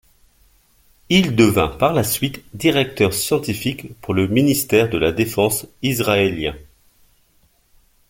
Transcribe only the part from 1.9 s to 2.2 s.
la